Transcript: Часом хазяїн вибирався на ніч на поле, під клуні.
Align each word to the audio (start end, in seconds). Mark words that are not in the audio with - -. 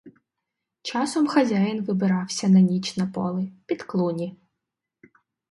Часом 0.81 1.27
хазяїн 1.27 1.83
вибирався 1.83 2.49
на 2.49 2.59
ніч 2.61 2.97
на 2.97 3.07
поле, 3.07 3.47
під 3.65 3.83
клуні. 3.83 4.35